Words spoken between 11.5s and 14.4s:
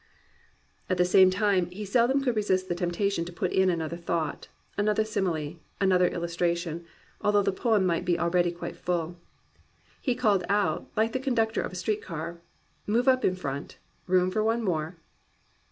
of a street car, "Move up in front: room